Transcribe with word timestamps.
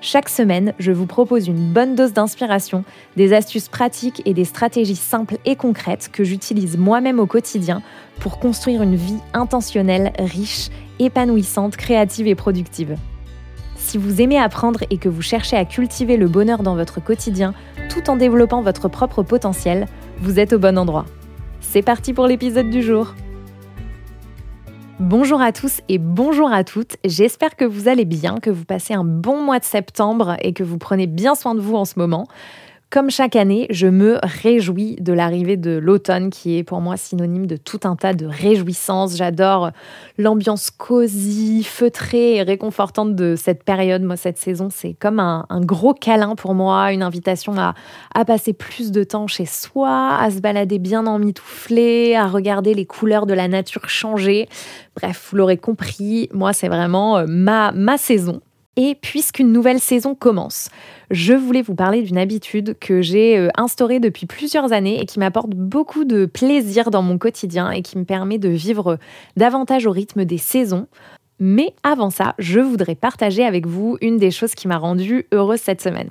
Chaque 0.00 0.28
semaine, 0.28 0.74
je 0.78 0.92
vous 0.92 1.06
propose 1.06 1.48
une 1.48 1.72
bonne 1.72 1.96
dose 1.96 2.12
d'inspiration, 2.12 2.84
des 3.16 3.32
astuces 3.32 3.68
pratiques 3.68 4.22
et 4.26 4.34
des 4.34 4.44
stratégies 4.44 4.94
simples 4.94 5.38
et 5.44 5.56
concrètes 5.56 6.08
que 6.12 6.22
j'utilise 6.22 6.78
moi-même 6.78 7.18
au 7.18 7.26
quotidien 7.26 7.82
pour 8.20 8.38
construire 8.38 8.82
une 8.82 8.94
vie 8.94 9.18
intentionnelle, 9.34 10.12
riche, 10.20 10.68
épanouissante, 11.00 11.76
créative 11.76 12.28
et 12.28 12.36
productive. 12.36 12.94
Si 13.74 13.98
vous 13.98 14.20
aimez 14.20 14.38
apprendre 14.38 14.80
et 14.90 14.98
que 14.98 15.08
vous 15.08 15.22
cherchez 15.22 15.56
à 15.56 15.64
cultiver 15.64 16.16
le 16.16 16.28
bonheur 16.28 16.62
dans 16.62 16.76
votre 16.76 17.02
quotidien 17.02 17.52
tout 17.88 18.08
en 18.08 18.14
développant 18.14 18.62
votre 18.62 18.88
propre 18.88 19.24
potentiel, 19.24 19.86
vous 20.20 20.38
êtes 20.38 20.52
au 20.52 20.60
bon 20.60 20.78
endroit. 20.78 21.06
C'est 21.60 21.82
parti 21.82 22.12
pour 22.12 22.28
l'épisode 22.28 22.70
du 22.70 22.82
jour. 22.82 23.14
Bonjour 25.00 25.40
à 25.40 25.52
tous 25.52 25.80
et 25.88 25.98
bonjour 25.98 26.50
à 26.52 26.64
toutes. 26.64 26.96
J'espère 27.04 27.54
que 27.54 27.64
vous 27.64 27.86
allez 27.86 28.04
bien, 28.04 28.38
que 28.42 28.50
vous 28.50 28.64
passez 28.64 28.94
un 28.94 29.04
bon 29.04 29.40
mois 29.40 29.60
de 29.60 29.64
septembre 29.64 30.36
et 30.40 30.52
que 30.52 30.64
vous 30.64 30.76
prenez 30.76 31.06
bien 31.06 31.36
soin 31.36 31.54
de 31.54 31.60
vous 31.60 31.76
en 31.76 31.84
ce 31.84 32.00
moment. 32.00 32.26
Comme 32.90 33.10
chaque 33.10 33.36
année, 33.36 33.66
je 33.68 33.86
me 33.86 34.18
réjouis 34.22 34.96
de 34.98 35.12
l'arrivée 35.12 35.58
de 35.58 35.72
l'automne 35.76 36.30
qui 36.30 36.56
est 36.56 36.64
pour 36.64 36.80
moi 36.80 36.96
synonyme 36.96 37.46
de 37.46 37.58
tout 37.58 37.80
un 37.84 37.96
tas 37.96 38.14
de 38.14 38.24
réjouissances. 38.24 39.14
J'adore 39.14 39.72
l'ambiance 40.16 40.70
cosy, 40.70 41.64
feutrée 41.64 42.36
et 42.36 42.42
réconfortante 42.42 43.14
de 43.14 43.36
cette 43.36 43.62
période. 43.62 44.02
Moi, 44.02 44.16
cette 44.16 44.38
saison, 44.38 44.68
c'est 44.70 44.94
comme 44.94 45.20
un, 45.20 45.44
gros 45.60 45.92
câlin 45.92 46.34
pour 46.34 46.54
moi, 46.54 46.90
une 46.94 47.02
invitation 47.02 47.54
à, 47.58 47.74
passer 48.24 48.54
plus 48.54 48.90
de 48.90 49.04
temps 49.04 49.26
chez 49.26 49.44
soi, 49.44 50.16
à 50.18 50.30
se 50.30 50.40
balader 50.40 50.78
bien 50.78 51.06
emmitouflé, 51.06 52.14
à 52.14 52.26
regarder 52.26 52.72
les 52.72 52.86
couleurs 52.86 53.26
de 53.26 53.34
la 53.34 53.48
nature 53.48 53.90
changer. 53.90 54.48
Bref, 54.96 55.28
vous 55.30 55.36
l'aurez 55.36 55.58
compris, 55.58 56.30
moi, 56.32 56.54
c'est 56.54 56.68
vraiment 56.68 57.18
euh, 57.18 57.26
ma 57.28 57.98
saison. 57.98 58.40
Et 58.80 58.94
puisqu'une 58.94 59.50
nouvelle 59.50 59.80
saison 59.80 60.14
commence, 60.14 60.70
je 61.10 61.34
voulais 61.34 61.62
vous 61.62 61.74
parler 61.74 62.02
d'une 62.02 62.16
habitude 62.16 62.76
que 62.78 63.02
j'ai 63.02 63.36
euh, 63.36 63.48
instaurée 63.56 63.98
depuis 63.98 64.24
plusieurs 64.24 64.72
années 64.72 65.00
et 65.00 65.04
qui 65.04 65.18
m'apporte 65.18 65.50
beaucoup 65.50 66.04
de 66.04 66.26
plaisir 66.26 66.92
dans 66.92 67.02
mon 67.02 67.18
quotidien 67.18 67.72
et 67.72 67.82
qui 67.82 67.98
me 67.98 68.04
permet 68.04 68.38
de 68.38 68.48
vivre 68.48 68.98
davantage 69.36 69.88
au 69.88 69.90
rythme 69.90 70.24
des 70.24 70.38
saisons. 70.38 70.86
Mais 71.40 71.74
avant 71.82 72.10
ça, 72.10 72.36
je 72.38 72.60
voudrais 72.60 72.94
partager 72.94 73.44
avec 73.44 73.66
vous 73.66 73.98
une 74.00 74.16
des 74.16 74.30
choses 74.30 74.54
qui 74.54 74.68
m'a 74.68 74.78
rendue 74.78 75.26
heureuse 75.32 75.60
cette 75.60 75.82
semaine. 75.82 76.10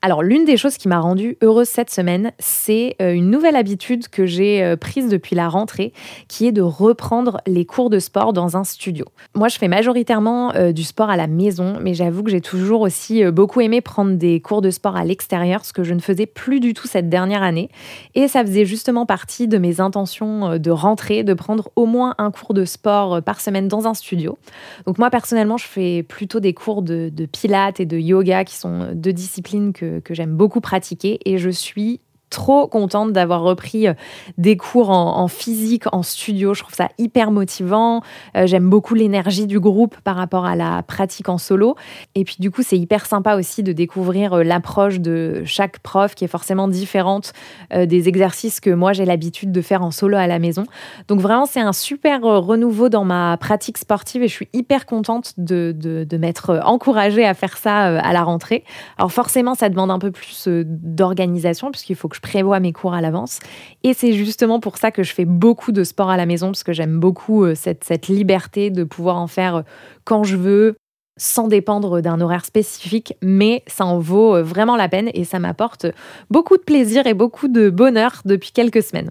Alors 0.00 0.22
l'une 0.22 0.44
des 0.44 0.56
choses 0.56 0.76
qui 0.76 0.86
m'a 0.86 1.00
rendue 1.00 1.36
heureuse 1.42 1.66
cette 1.66 1.90
semaine, 1.90 2.30
c'est 2.38 2.94
euh, 3.02 3.12
une 3.12 3.30
nouvelle 3.30 3.56
habitude 3.56 4.08
que 4.08 4.26
j'ai 4.26 4.62
euh, 4.62 4.76
prise 4.76 5.08
depuis 5.08 5.34
la 5.34 5.48
rentrée, 5.48 5.92
qui 6.28 6.46
est 6.46 6.52
de 6.52 6.62
reprendre 6.62 7.40
les 7.46 7.64
cours 7.64 7.90
de 7.90 7.98
sport 7.98 8.32
dans 8.32 8.56
un 8.56 8.62
studio. 8.62 9.06
Moi, 9.34 9.48
je 9.48 9.58
fais 9.58 9.66
majoritairement 9.66 10.54
euh, 10.54 10.70
du 10.70 10.84
sport 10.84 11.10
à 11.10 11.16
la 11.16 11.26
maison, 11.26 11.78
mais 11.80 11.94
j'avoue 11.94 12.22
que 12.22 12.30
j'ai 12.30 12.40
toujours 12.40 12.82
aussi 12.82 13.24
beaucoup 13.24 13.60
aimé 13.60 13.80
prendre 13.80 14.12
des 14.12 14.40
cours 14.40 14.62
de 14.62 14.70
sport 14.70 14.96
à 14.96 15.04
l'extérieur, 15.04 15.64
ce 15.64 15.72
que 15.72 15.82
je 15.82 15.94
ne 15.94 16.00
faisais 16.00 16.26
plus 16.26 16.60
du 16.60 16.74
tout 16.74 16.86
cette 16.86 17.08
dernière 17.08 17.42
année. 17.42 17.68
Et 18.14 18.28
ça 18.28 18.44
faisait 18.44 18.64
justement 18.64 19.04
partie 19.04 19.48
de 19.48 19.58
mes 19.58 19.80
intentions 19.80 20.58
de 20.58 20.70
rentrée, 20.70 21.24
de 21.24 21.34
prendre 21.34 21.70
au 21.74 21.86
moins 21.86 22.14
un 22.18 22.30
cours 22.30 22.54
de 22.54 22.64
sport 22.64 23.22
par 23.22 23.40
semaine 23.40 23.66
dans 23.66 23.88
un 23.88 23.94
studio. 23.94 24.38
Donc 24.86 24.98
moi, 24.98 25.10
personnellement, 25.10 25.56
je 25.56 25.66
fais 25.66 26.02
plutôt 26.02 26.38
des 26.38 26.54
cours 26.54 26.82
de, 26.82 27.10
de 27.12 27.26
pilates 27.26 27.80
et 27.80 27.86
de 27.86 27.98
yoga, 27.98 28.44
qui 28.44 28.56
sont 28.56 28.90
deux 28.94 29.12
disciplines 29.12 29.72
que 29.72 29.87
que, 30.04 30.14
j'aime 30.14 30.36
beaucoup 30.36 30.60
pratiquer 30.60 31.20
et 31.24 31.38
je 31.38 31.50
suis 31.50 32.00
trop 32.30 32.66
contente 32.66 33.12
d'avoir 33.12 33.42
repris 33.42 33.88
euh, 33.88 33.94
des 34.36 34.56
cours 34.56 34.90
en, 34.90 35.28
physique, 35.28 35.84
en 35.92 36.02
studio. 36.02 36.54
Je 36.54 36.62
trouve 36.62 36.74
ça 36.74 36.88
hyper 36.98 37.30
motivant. 37.30 38.02
Euh, 38.36 38.46
j'aime 38.46 38.68
beaucoup 38.68 38.94
l'énergie 38.94 39.46
du 39.46 39.60
groupe 39.60 39.96
par 40.04 40.16
rapport 40.16 40.46
à 40.46 40.56
la 40.56 40.82
pratique 40.82 41.28
en 41.28 41.38
solo. 41.38 41.76
Et 42.14 42.24
puis 42.24 42.36
du 42.38 42.50
coup, 42.50 42.62
c'est 42.62 42.78
hyper 42.78 43.06
sympa 43.06 43.36
aussi 43.36 43.62
de 43.62 43.72
découvrir 43.72 44.34
euh, 44.34 44.42
l'approche 44.42 45.00
de 45.00 45.42
chaque 45.44 45.78
prof 45.80 46.14
qui 46.14 46.24
est 46.24 46.28
forcément 46.28 46.68
différente 46.68 47.32
des 47.74 48.08
exercices 48.08 48.60
que 48.60 48.70
moi 48.70 48.92
j'ai 48.92 49.04
l'habitude 49.04 49.52
de 49.52 49.60
faire 49.60 49.82
en 49.82 49.90
solo 49.90 50.16
à 50.16 50.26
la 50.26 50.38
maison. 50.38 50.64
Donc 51.08 51.20
vraiment, 51.20 51.46
c'est 51.46 51.60
un 51.60 51.72
super 51.72 52.22
renouveau 52.22 52.88
dans 52.88 53.04
ma 53.04 53.36
pratique 53.36 53.78
sportive 53.78 54.22
et 54.22 54.28
je 54.28 54.32
suis 54.32 54.48
hyper 54.52 54.86
contente 54.86 55.34
de, 55.36 55.74
de, 55.76 56.04
de 56.04 56.16
m'être 56.16 56.60
encouragée 56.64 57.24
à 57.24 57.34
faire 57.34 57.56
ça 57.56 57.98
à 57.98 58.12
la 58.12 58.22
rentrée. 58.22 58.64
Alors 58.96 59.12
forcément, 59.12 59.54
ça 59.54 59.68
demande 59.68 59.90
un 59.90 59.98
peu 59.98 60.10
plus 60.10 60.48
d'organisation 60.48 61.70
puisqu'il 61.70 61.96
faut 61.96 62.08
que 62.08 62.17
je 62.18 62.20
prévois 62.20 62.58
mes 62.58 62.72
cours 62.72 62.94
à 62.94 63.00
l'avance. 63.00 63.38
Et 63.84 63.94
c'est 63.94 64.12
justement 64.12 64.60
pour 64.60 64.76
ça 64.78 64.90
que 64.90 65.02
je 65.02 65.14
fais 65.14 65.24
beaucoup 65.24 65.72
de 65.72 65.84
sport 65.84 66.10
à 66.10 66.16
la 66.16 66.26
maison, 66.26 66.48
parce 66.48 66.64
que 66.64 66.72
j'aime 66.72 66.98
beaucoup 66.98 67.44
euh, 67.44 67.54
cette, 67.54 68.08
liberté 68.08 68.70
de 68.70 68.84
pouvoir 68.84 69.18
en 69.18 69.26
faire 69.26 69.56
euh, 69.56 69.62
quand 70.04 70.24
je 70.24 70.36
veux, 70.36 70.76
sans 71.16 71.48
dépendre 71.48 72.00
d'un 72.00 72.20
horaire 72.20 72.44
spécifique, 72.44 73.14
mais 73.22 73.62
ça 73.66 73.84
en 73.84 73.98
vaut 73.98 74.34
euh, 74.34 74.42
vraiment 74.42 74.76
la 74.76 74.88
peine 74.88 75.10
et 75.14 75.24
ça 75.24 75.38
m'apporte 75.38 75.86
beaucoup 76.30 76.56
de 76.56 76.62
plaisir 76.62 77.06
et 77.06 77.14
beaucoup 77.14 77.48
de 77.48 77.70
bonheur 77.70 78.22
depuis 78.24 78.50
quelques 78.52 78.82
semaines. 78.82 79.10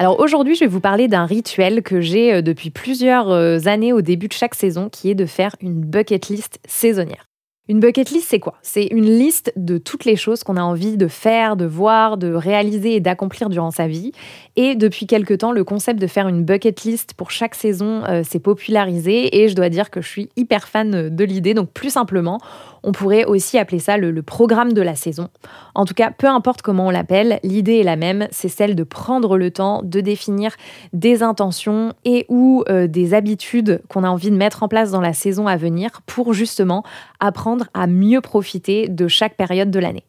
Alors 0.00 0.20
aujourd'hui, 0.20 0.54
je 0.54 0.60
vais 0.60 0.70
vous 0.70 0.80
parler 0.80 1.08
d'un 1.08 1.24
rituel 1.24 1.82
que 1.82 2.00
j'ai 2.00 2.40
depuis 2.40 2.70
plusieurs 2.70 3.66
années 3.66 3.92
au 3.92 4.00
début 4.00 4.28
de 4.28 4.32
chaque 4.32 4.54
saison, 4.54 4.88
qui 4.88 5.10
est 5.10 5.16
de 5.16 5.26
faire 5.26 5.56
une 5.60 5.80
bucket 5.80 6.28
list 6.28 6.60
saisonnière. 6.66 7.27
Une 7.70 7.80
bucket 7.80 8.10
list, 8.10 8.28
c'est 8.30 8.40
quoi? 8.40 8.54
C'est 8.62 8.86
une 8.86 9.04
liste 9.04 9.52
de 9.56 9.76
toutes 9.76 10.06
les 10.06 10.16
choses 10.16 10.42
qu'on 10.42 10.56
a 10.56 10.62
envie 10.62 10.96
de 10.96 11.06
faire, 11.06 11.54
de 11.54 11.66
voir, 11.66 12.16
de 12.16 12.32
réaliser 12.32 12.94
et 12.94 13.00
d'accomplir 13.00 13.50
durant 13.50 13.70
sa 13.70 13.86
vie. 13.86 14.12
Et 14.56 14.74
depuis 14.74 15.06
quelque 15.06 15.34
temps, 15.34 15.52
le 15.52 15.64
concept 15.64 16.00
de 16.00 16.06
faire 16.06 16.28
une 16.28 16.44
bucket 16.44 16.82
list 16.84 17.12
pour 17.12 17.30
chaque 17.30 17.54
saison 17.54 18.04
euh, 18.08 18.22
s'est 18.24 18.38
popularisé 18.38 19.42
et 19.42 19.48
je 19.48 19.54
dois 19.54 19.68
dire 19.68 19.90
que 19.90 20.00
je 20.00 20.08
suis 20.08 20.30
hyper 20.36 20.66
fan 20.66 21.10
de 21.14 21.24
l'idée. 21.24 21.52
Donc 21.52 21.70
plus 21.70 21.90
simplement, 21.90 22.38
on 22.82 22.92
pourrait 22.92 23.24
aussi 23.24 23.58
appeler 23.58 23.80
ça 23.80 23.98
le, 23.98 24.22
programme 24.22 24.72
de 24.72 24.82
la 24.82 24.94
saison. 24.94 25.28
En 25.74 25.84
tout 25.84 25.94
cas, 25.94 26.10
peu 26.10 26.26
importe 26.26 26.62
comment 26.62 26.86
on 26.86 26.90
l'appelle, 26.90 27.38
l'idée 27.42 27.76
est 27.76 27.84
la 27.84 27.96
même, 27.96 28.28
c'est 28.30 28.48
celle 28.48 28.74
de 28.74 28.82
prendre 28.82 29.36
le 29.36 29.50
temps 29.50 29.82
de 29.82 30.00
définir 30.00 30.52
des 30.92 31.22
intentions 31.22 31.92
et 32.04 32.26
ou 32.28 32.64
euh, 32.68 32.86
des 32.86 33.14
habitudes 33.14 33.82
qu'on 33.88 34.04
a 34.04 34.08
envie 34.08 34.30
de 34.30 34.36
mettre 34.36 34.62
en 34.62 34.68
place 34.68 34.90
dans 34.90 35.00
la 35.00 35.12
saison 35.12 35.46
à 35.46 35.56
venir 35.56 36.02
pour 36.06 36.32
justement 36.32 36.82
apprendre 37.20 37.57
à 37.74 37.86
mieux 37.86 38.20
profiter 38.20 38.88
de 38.88 39.08
chaque 39.08 39.36
période 39.36 39.70
de 39.70 39.78
l'année. 39.78 40.04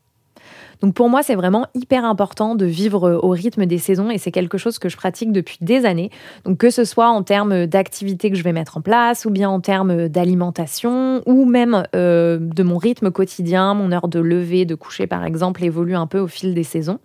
Donc 0.82 0.94
pour 0.94 1.10
moi, 1.10 1.24
c'est 1.24 1.36
vraiment 1.36 1.68
hyper 1.74 2.06
important 2.06 2.56
de 2.56 2.66
vivre 2.66 3.10
euh, 3.10 3.20
au 3.22 3.30
rythme 3.30 3.66
des 3.66 3.78
saisons 3.78 4.10
et 4.10 4.18
c'est 4.18 4.32
quelque 4.32 4.58
chose 4.58 4.80
que 4.80 4.90
je 4.90 4.96
pratique 4.96 5.32
depuis 5.32 5.58
des 5.62 5.86
années. 5.86 6.10
Donc 6.46 6.58
que 6.58 6.70
ce 6.70 6.86
soit 6.86 7.10
en 7.10 7.24
termes 7.24 7.66
d'activités 7.66 8.30
que 8.30 8.38
je 8.38 8.44
vais 8.44 8.54
mettre 8.54 8.78
en 8.78 8.82
place 8.82 9.26
ou 9.26 9.30
bien 9.30 9.50
en 9.50 9.60
termes 9.60 10.08
d'alimentation 10.08 11.22
ou 11.26 11.46
même 11.46 11.84
euh, 11.96 12.38
de 12.40 12.64
mon 12.64 12.78
rythme 12.78 13.12
quotidien, 13.12 13.74
mon 13.74 13.92
heure 13.92 14.08
de 14.08 14.20
lever, 14.20 14.66
de 14.66 14.76
coucher 14.76 15.08
par 15.08 15.26
exemple 15.26 15.64
évolue 15.64 15.96
un 15.96 16.08
peu 16.08 16.20
au 16.20 16.28
fil 16.28 16.54
des 16.54 16.64
saisons. 16.64 17.00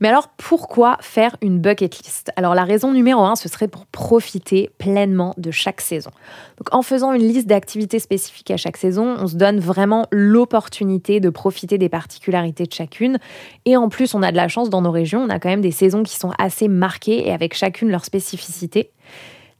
Mais 0.00 0.08
alors, 0.08 0.28
pourquoi 0.28 0.96
faire 1.00 1.36
une 1.42 1.58
bucket 1.58 1.98
list? 1.98 2.32
Alors, 2.36 2.54
la 2.54 2.64
raison 2.64 2.92
numéro 2.92 3.22
un, 3.22 3.36
ce 3.36 3.48
serait 3.48 3.68
pour 3.68 3.84
profiter 3.86 4.70
pleinement 4.78 5.34
de 5.36 5.50
chaque 5.50 5.82
saison. 5.82 6.10
Donc, 6.58 6.74
en 6.74 6.82
faisant 6.82 7.12
une 7.12 7.22
liste 7.22 7.46
d'activités 7.46 7.98
spécifiques 7.98 8.50
à 8.50 8.56
chaque 8.56 8.78
saison, 8.78 9.16
on 9.18 9.26
se 9.26 9.36
donne 9.36 9.60
vraiment 9.60 10.06
l'opportunité 10.10 11.20
de 11.20 11.28
profiter 11.28 11.76
des 11.76 11.90
particularités 11.90 12.64
de 12.64 12.72
chacune. 12.72 13.18
Et 13.66 13.76
en 13.76 13.88
plus, 13.90 14.14
on 14.14 14.22
a 14.22 14.32
de 14.32 14.36
la 14.36 14.48
chance 14.48 14.70
dans 14.70 14.82
nos 14.82 14.90
régions, 14.90 15.20
on 15.20 15.28
a 15.28 15.38
quand 15.38 15.50
même 15.50 15.60
des 15.60 15.70
saisons 15.70 16.02
qui 16.02 16.16
sont 16.16 16.32
assez 16.38 16.68
marquées 16.68 17.26
et 17.26 17.32
avec 17.32 17.54
chacune 17.54 17.90
leur 17.90 18.04
spécificité. 18.04 18.90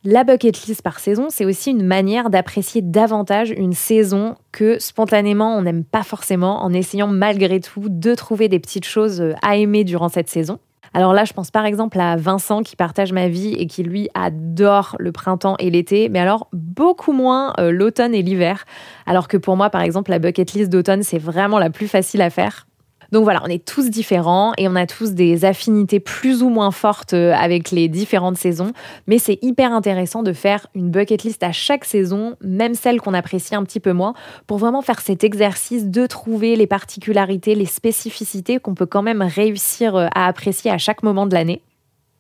La 0.03 0.25
bucket 0.25 0.67
list 0.67 0.81
par 0.81 0.99
saison, 0.99 1.27
c'est 1.29 1.45
aussi 1.45 1.73
une 1.73 1.85
manière 1.85 2.31
d'apprécier 2.31 2.81
davantage 2.81 3.51
une 3.51 3.75
saison 3.75 4.37
que 4.51 4.79
spontanément 4.79 5.55
on 5.55 5.61
n'aime 5.61 5.85
pas 5.85 6.03
forcément 6.03 6.63
en 6.63 6.73
essayant 6.73 7.07
malgré 7.07 7.61
tout 7.61 7.85
de 7.87 8.15
trouver 8.15 8.49
des 8.49 8.59
petites 8.61 8.87
choses 8.87 9.23
à 9.43 9.57
aimer 9.57 9.85
durant 9.85 10.09
cette 10.09 10.31
saison. 10.31 10.59
Alors 10.95 11.13
là, 11.13 11.27
je 11.27 11.35
pense 11.35 11.51
par 11.51 11.67
exemple 11.67 12.01
à 12.01 12.17
Vincent 12.17 12.63
qui 12.63 12.77
partage 12.77 13.13
ma 13.13 13.29
vie 13.29 13.53
et 13.59 13.67
qui 13.67 13.83
lui 13.83 14.09
adore 14.15 14.97
le 14.99 15.13
printemps 15.13 15.57
et 15.59 15.69
l'été, 15.69 16.09
mais 16.09 16.19
alors 16.19 16.49
beaucoup 16.55 17.13
moins 17.13 17.53
euh, 17.61 17.71
l'automne 17.71 18.15
et 18.15 18.23
l'hiver. 18.23 18.65
Alors 19.05 19.29
que 19.29 19.37
pour 19.37 19.59
moi, 19.59 19.69
par 19.69 19.83
exemple, 19.83 20.11
la 20.11 20.19
bucket 20.19 20.55
list 20.55 20.71
d'automne, 20.71 21.03
c'est 21.03 21.19
vraiment 21.19 21.59
la 21.59 21.69
plus 21.69 21.89
facile 21.89 22.23
à 22.23 22.31
faire. 22.31 22.67
Donc 23.13 23.25
voilà, 23.25 23.43
on 23.45 23.49
est 23.49 23.65
tous 23.65 23.91
différents 23.91 24.53
et 24.57 24.69
on 24.69 24.77
a 24.77 24.87
tous 24.87 25.13
des 25.13 25.45
affinités 25.45 26.01
plus 26.01 26.43
ou 26.43 26.49
moins 26.49 26.71
fortes 26.71 27.15
euh, 27.15 27.33
avec 27.35 27.71
les 27.71 27.89
différentes 27.89 28.37
saisons, 28.37 28.73
mais 29.07 29.19
c'est 29.19 29.39
hyper 29.43 29.73
intéressant 29.73 30.23
de 30.23 30.33
faire 30.33 30.67
une 30.75 30.91
bucket 30.91 31.25
list 31.25 31.43
à 31.43 31.53
chaque 31.53 31.85
saison, 31.85 32.37
même 32.41 32.75
celle 32.75 33.01
qu'on 33.01 33.15
apprécie 33.15 33.55
un 33.55 33.65
petit 33.65 33.81
peu 33.81 33.93
moins, 33.93 34.15
pour 34.47 34.59
vraiment 34.59 34.83
faire 34.83 35.01
cet 35.01 35.25
exercice 35.25 35.87
de 35.87 36.07
trouver 36.07 36.55
les 36.55 36.67
particularités, 36.67 37.55
les 37.55 37.67
spécificités 37.67 38.59
qu'on 38.59 38.75
peut 38.75 38.87
quand 38.87 39.03
même 39.03 39.23
réussir 39.23 39.97
euh, 39.97 40.07
à 40.15 40.27
apprécier 40.27 40.71
à 40.71 40.79
chaque 40.79 41.03
moment 41.03 41.27
de 41.27 41.35
l'année. 41.35 41.63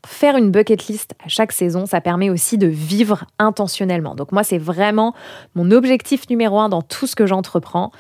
Faire 0.06 0.36
une 0.36 0.50
bucket 0.50 0.86
list 0.86 1.12
à 1.22 1.28
chaque 1.28 1.52
saison, 1.52 1.84
ça 1.84 2.00
permet 2.00 2.30
aussi 2.30 2.56
de 2.56 2.66
vivre 2.66 3.26
intentionnellement. 3.38 4.14
Donc 4.14 4.32
moi, 4.32 4.42
c'est 4.42 4.58
vraiment 4.58 5.14
mon 5.54 5.70
objectif 5.70 6.28
numéro 6.30 6.58
un 6.58 6.70
dans 6.70 6.80
tout 6.80 7.06
ce 7.06 7.14
que 7.14 7.26
j'entreprends. 7.26 7.92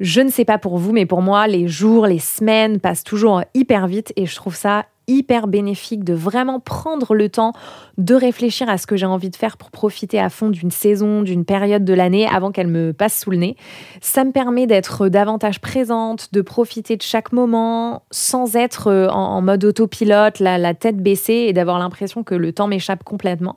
Je 0.00 0.20
ne 0.20 0.30
sais 0.30 0.44
pas 0.44 0.58
pour 0.58 0.78
vous, 0.78 0.92
mais 0.92 1.06
pour 1.06 1.22
moi, 1.22 1.46
les 1.48 1.66
jours, 1.66 2.06
les 2.06 2.20
semaines 2.20 2.78
passent 2.78 3.04
toujours 3.04 3.42
hyper 3.54 3.86
vite 3.86 4.12
et 4.16 4.26
je 4.26 4.36
trouve 4.36 4.54
ça 4.54 4.86
hyper 5.08 5.46
bénéfique 5.46 6.04
de 6.04 6.12
vraiment 6.12 6.60
prendre 6.60 7.14
le 7.14 7.30
temps 7.30 7.54
de 7.96 8.14
réfléchir 8.14 8.68
à 8.68 8.76
ce 8.76 8.86
que 8.86 8.94
j'ai 8.94 9.06
envie 9.06 9.30
de 9.30 9.36
faire 9.36 9.56
pour 9.56 9.70
profiter 9.70 10.20
à 10.20 10.28
fond 10.28 10.50
d'une 10.50 10.70
saison, 10.70 11.22
d'une 11.22 11.46
période 11.46 11.84
de 11.84 11.94
l'année 11.94 12.28
avant 12.28 12.52
qu'elle 12.52 12.66
me 12.68 12.92
passe 12.92 13.20
sous 13.20 13.30
le 13.30 13.38
nez. 13.38 13.56
Ça 14.02 14.22
me 14.22 14.32
permet 14.32 14.66
d'être 14.66 15.08
davantage 15.08 15.60
présente, 15.60 16.32
de 16.32 16.42
profiter 16.42 16.96
de 16.96 17.02
chaque 17.02 17.32
moment 17.32 18.02
sans 18.10 18.54
être 18.54 18.88
euh, 18.88 19.08
en, 19.08 19.40
mode 19.40 19.64
autopilote, 19.64 20.40
la 20.40 20.74
tête 20.74 20.98
baissée 20.98 21.46
et 21.48 21.52
d'avoir 21.54 21.78
l'impression 21.78 22.22
que 22.22 22.34
le 22.34 22.52
temps 22.52 22.66
m'échappe 22.68 23.02
complètement. 23.02 23.56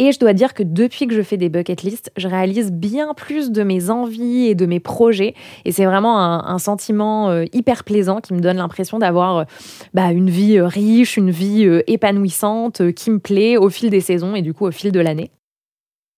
Et 0.00 0.12
je 0.12 0.20
dois 0.20 0.32
dire 0.32 0.54
que 0.54 0.62
depuis 0.62 1.08
que 1.08 1.14
je 1.14 1.22
fais 1.22 1.36
des 1.36 1.48
bucket 1.48 1.82
lists, 1.82 2.12
je 2.16 2.28
réalise 2.28 2.70
bien 2.70 3.14
plus 3.14 3.50
de 3.50 3.64
mes 3.64 3.90
envies 3.90 4.46
et 4.46 4.54
de 4.54 4.64
mes 4.64 4.78
projets. 4.78 5.34
Et 5.64 5.72
c'est 5.72 5.86
vraiment 5.86 6.20
un, 6.20 6.58
sentiment 6.58 7.30
euh, 7.30 7.46
hyper 7.52 7.82
plaisant 7.82 8.20
qui 8.20 8.32
me 8.32 8.38
donne 8.38 8.58
l'impression 8.58 9.00
d'avoir 9.00 9.38
euh, 9.38 9.44
bah, 9.94 10.12
une 10.12 10.30
vie 10.30 10.58
euh, 10.58 10.68
riche, 10.68 11.16
une 11.16 11.32
vie 11.32 11.68
épanouissante, 11.88 12.92
qui 12.92 13.10
me 13.10 13.18
plaît 13.18 13.56
au 13.56 13.70
fil 13.70 13.90
des 13.90 14.00
saisons 14.00 14.36
et 14.36 14.42
du 14.42 14.54
coup 14.54 14.66
au 14.66 14.70
fil 14.70 14.92
de 14.92 15.00
l'année. 15.00 15.32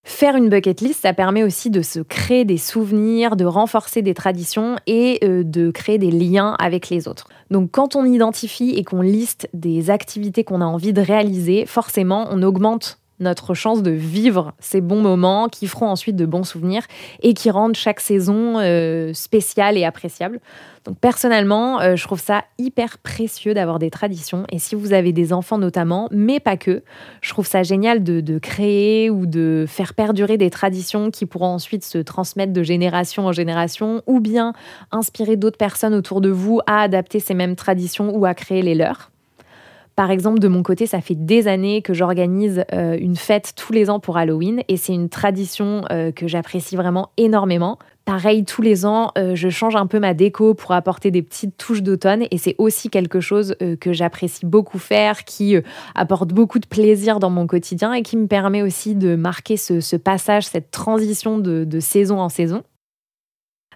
Faire 0.04 0.36
une 0.36 0.50
bucket 0.50 0.82
list, 0.82 1.00
ça 1.00 1.14
permet 1.14 1.42
aussi 1.42 1.70
de 1.70 1.80
se 1.80 2.00
créer 2.00 2.44
des 2.44 2.58
souvenirs, 2.58 3.34
de 3.34 3.46
renforcer 3.46 4.02
des 4.02 4.14
traditions 4.14 4.76
et 4.86 5.20
de 5.22 5.70
créer 5.70 5.98
des 5.98 6.10
liens 6.10 6.54
avec 6.58 6.88
les 6.88 7.06
autres. 7.06 7.28
Donc 7.50 7.70
quand 7.70 7.96
on 7.96 8.04
identifie 8.04 8.70
et 8.70 8.84
qu'on 8.84 9.02
liste 9.02 9.48
des 9.52 9.90
activités 9.90 10.42
qu'on 10.42 10.62
a 10.62 10.64
envie 10.66 10.94
de 10.94 11.02
réaliser, 11.02 11.66
forcément 11.66 12.28
on 12.30 12.42
augmente 12.42 12.99
notre 13.20 13.54
chance 13.54 13.82
de 13.82 13.90
vivre 13.90 14.52
ces 14.58 14.80
bons 14.80 15.00
moments 15.00 15.48
qui 15.48 15.66
feront 15.66 15.88
ensuite 15.88 16.16
de 16.16 16.26
bons 16.26 16.44
souvenirs 16.44 16.82
et 17.22 17.34
qui 17.34 17.50
rendent 17.50 17.76
chaque 17.76 18.00
saison 18.00 18.58
euh, 18.58 19.12
spéciale 19.14 19.76
et 19.78 19.84
appréciable. 19.84 20.40
Donc 20.86 20.98
personnellement, 20.98 21.80
euh, 21.80 21.94
je 21.94 22.04
trouve 22.04 22.20
ça 22.20 22.44
hyper 22.58 22.98
précieux 22.98 23.52
d'avoir 23.52 23.78
des 23.78 23.90
traditions 23.90 24.44
et 24.50 24.58
si 24.58 24.74
vous 24.74 24.94
avez 24.94 25.12
des 25.12 25.32
enfants 25.32 25.58
notamment, 25.58 26.08
mais 26.10 26.40
pas 26.40 26.56
que, 26.56 26.82
je 27.20 27.30
trouve 27.30 27.46
ça 27.46 27.62
génial 27.62 28.02
de, 28.02 28.20
de 28.20 28.38
créer 28.38 29.10
ou 29.10 29.26
de 29.26 29.66
faire 29.68 29.92
perdurer 29.92 30.38
des 30.38 30.48
traditions 30.48 31.10
qui 31.10 31.26
pourront 31.26 31.54
ensuite 31.54 31.84
se 31.84 31.98
transmettre 31.98 32.54
de 32.54 32.62
génération 32.62 33.26
en 33.26 33.32
génération 33.32 34.02
ou 34.06 34.20
bien 34.20 34.54
inspirer 34.90 35.36
d'autres 35.36 35.58
personnes 35.58 35.94
autour 35.94 36.22
de 36.22 36.30
vous 36.30 36.60
à 36.66 36.80
adapter 36.80 37.20
ces 37.20 37.34
mêmes 37.34 37.56
traditions 37.56 38.16
ou 38.16 38.24
à 38.24 38.32
créer 38.32 38.62
les 38.62 38.74
leurs. 38.74 39.10
Par 39.96 40.10
exemple, 40.10 40.38
de 40.38 40.48
mon 40.48 40.62
côté, 40.62 40.86
ça 40.86 41.00
fait 41.00 41.14
des 41.14 41.48
années 41.48 41.82
que 41.82 41.92
j'organise 41.92 42.64
euh, 42.72 42.96
une 42.98 43.16
fête 43.16 43.52
tous 43.56 43.72
les 43.72 43.90
ans 43.90 44.00
pour 44.00 44.16
Halloween 44.16 44.62
et 44.68 44.76
c'est 44.76 44.94
une 44.94 45.08
tradition 45.08 45.84
euh, 45.90 46.12
que 46.12 46.26
j'apprécie 46.26 46.76
vraiment 46.76 47.10
énormément. 47.16 47.78
Pareil, 48.04 48.44
tous 48.44 48.62
les 48.62 48.86
ans, 48.86 49.12
euh, 49.18 49.34
je 49.34 49.48
change 49.50 49.76
un 49.76 49.86
peu 49.86 50.00
ma 50.00 50.14
déco 50.14 50.54
pour 50.54 50.72
apporter 50.72 51.10
des 51.10 51.22
petites 51.22 51.56
touches 51.56 51.82
d'automne 51.82 52.24
et 52.30 52.38
c'est 52.38 52.54
aussi 52.58 52.88
quelque 52.88 53.20
chose 53.20 53.54
que 53.80 53.92
j'apprécie 53.92 54.46
beaucoup 54.46 54.78
faire, 54.78 55.24
qui 55.24 55.56
apporte 55.94 56.32
beaucoup 56.32 56.58
de 56.58 56.66
plaisir 56.66 57.18
dans 57.18 57.30
mon 57.30 57.46
quotidien 57.46 57.92
et 57.92 58.02
qui 58.02 58.16
me 58.16 58.26
permet 58.26 58.62
aussi 58.62 58.94
de 58.94 59.16
marquer 59.16 59.56
ce, 59.56 59.96
passage, 59.96 60.46
cette 60.46 60.70
transition 60.70 61.38
de 61.38 61.80
saison 61.80 62.20
en 62.20 62.28
saison. 62.28 62.62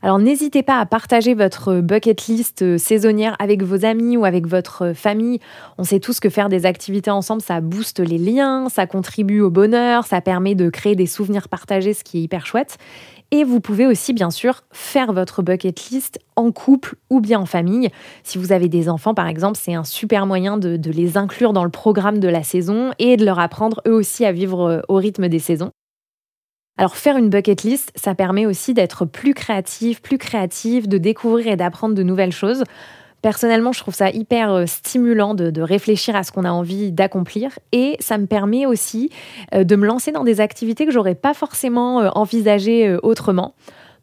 Alors 0.04 0.18
n'hésitez 0.18 0.62
pas 0.62 0.80
à 0.80 0.84
partager 0.84 1.32
votre 1.32 1.80
bucket 1.80 2.26
list 2.26 2.60
euh, 2.60 2.76
saisonnière 2.76 3.36
avec 3.38 3.62
vos 3.62 3.86
amis 3.86 4.18
ou 4.18 4.26
avec 4.26 4.46
votre 4.46 4.92
famille. 4.92 5.38
On 5.78 5.82
sait 5.82 5.98
tous 5.98 6.20
que 6.20 6.28
faire 6.28 6.50
des 6.50 6.66
activités 6.66 7.10
ensemble, 7.10 7.40
ça 7.40 7.62
booste 7.62 8.00
les 8.00 8.18
liens, 8.18 8.68
ça 8.68 8.86
contribue 8.86 9.40
au 9.40 9.48
bonheur, 9.48 10.04
ça 10.04 10.20
permet 10.20 10.54
de 10.54 10.68
créer 10.68 10.94
des 10.94 11.06
souvenirs 11.06 11.48
partagés, 11.48 11.94
ce 11.94 12.04
qui 12.04 12.18
est 12.18 12.20
hyper 12.20 12.44
chouette. 12.44 12.76
Et 13.30 13.44
vous 13.44 13.60
pouvez 13.60 13.86
aussi, 13.86 14.12
bien 14.12 14.30
sûr, 14.30 14.64
faire 14.72 15.14
votre 15.14 15.42
bucket 15.42 15.88
list 15.88 16.18
en 16.36 16.52
couple 16.52 16.96
ou 17.08 17.22
bien 17.22 17.40
en 17.40 17.46
famille. 17.46 17.88
Si 18.24 18.36
vous 18.36 18.52
avez 18.52 18.68
des 18.68 18.90
enfants, 18.90 19.14
par 19.14 19.26
exemple, 19.26 19.58
c'est 19.58 19.72
un 19.72 19.84
super 19.84 20.26
moyen 20.26 20.58
de, 20.58 20.76
de, 20.76 20.90
les 20.90 21.16
inclure 21.16 21.54
dans 21.54 21.64
le 21.64 21.70
programme 21.70 22.18
de 22.18 22.28
la 22.28 22.42
saison 22.42 22.90
et 22.98 23.16
de 23.16 23.24
leur 23.24 23.38
apprendre 23.38 23.80
eux 23.88 23.94
aussi 23.94 24.26
à 24.26 24.32
vivre 24.32 24.68
euh, 24.68 24.80
au 24.88 24.96
rythme 24.96 25.28
des 25.28 25.38
saisons. 25.38 25.70
Alors 26.76 26.96
faire 26.96 27.16
une 27.16 27.30
bucket 27.30 27.62
list, 27.62 27.92
ça 27.94 28.14
permet 28.14 28.46
aussi 28.46 28.74
d'être 28.74 29.04
plus 29.04 29.32
créatif, 29.32 30.02
plus 30.02 30.18
créative, 30.18 30.88
de 30.88 30.98
découvrir 30.98 31.46
et 31.48 31.56
d'apprendre 31.56 31.94
de 31.94 32.02
nouvelles 32.02 32.32
choses. 32.32 32.64
Personnellement, 33.22 33.72
je 33.72 33.78
trouve 33.78 33.94
ça 33.94 34.10
hyper 34.10 34.52
euh, 34.52 34.66
stimulant 34.66 35.34
de, 35.34 35.62
réfléchir 35.62 36.14
à 36.14 36.24
ce 36.24 36.32
qu'on 36.32 36.44
a 36.44 36.50
envie 36.50 36.92
d'accomplir 36.92 37.58
et 37.72 37.96
ça 38.00 38.18
me 38.18 38.26
permet 38.26 38.66
aussi 38.66 39.08
euh, 39.54 39.64
de 39.64 39.76
me 39.76 39.86
lancer 39.86 40.12
dans 40.12 40.24
des 40.24 40.40
activités 40.40 40.84
que 40.84 40.92
j'aurais 40.92 41.14
pas 41.14 41.32
forcément 41.32 42.02
euh, 42.02 42.10
envisagées 42.14 42.96
autrement. 43.02 43.54